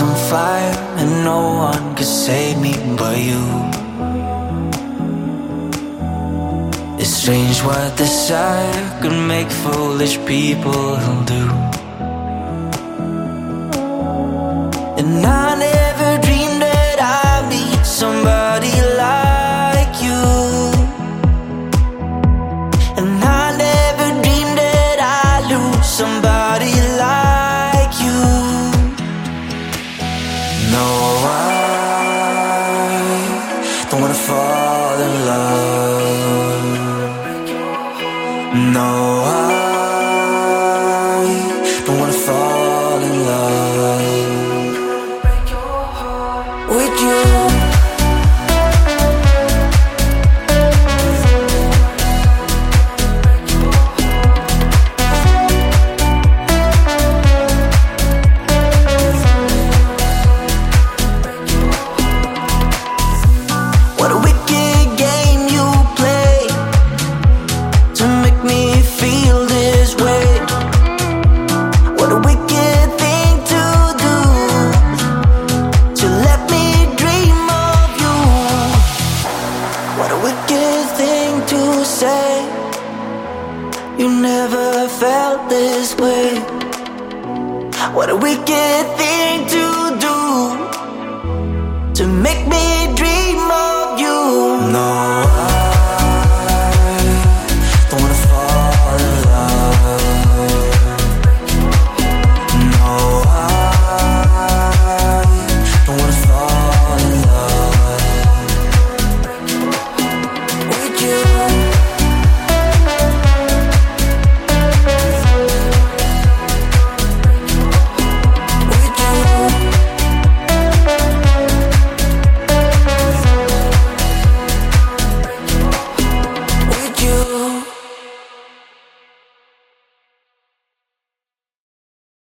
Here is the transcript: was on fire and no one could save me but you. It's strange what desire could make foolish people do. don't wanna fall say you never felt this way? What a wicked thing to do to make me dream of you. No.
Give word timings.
was 0.00 0.08
on 0.08 0.30
fire 0.30 0.74
and 0.98 1.24
no 1.24 1.40
one 1.56 1.94
could 1.94 2.06
save 2.06 2.58
me 2.60 2.72
but 2.96 3.18
you. 3.18 3.42
It's 6.98 7.10
strange 7.10 7.62
what 7.62 7.96
desire 7.96 9.00
could 9.00 9.18
make 9.26 9.50
foolish 9.50 10.18
people 10.26 10.96
do. 11.24 11.89
don't 33.90 34.02
wanna 34.02 34.14
fall 34.14 34.49
say 82.00 82.40
you 83.98 84.08
never 84.08 84.88
felt 84.88 85.50
this 85.50 85.94
way? 85.96 86.38
What 87.96 88.08
a 88.08 88.16
wicked 88.16 88.82
thing 89.00 89.46
to 89.54 89.64
do 90.06 90.16
to 91.98 92.04
make 92.26 92.42
me 92.54 92.64
dream 92.96 93.40
of 93.50 94.00
you. 94.00 94.18
No. 94.72 95.19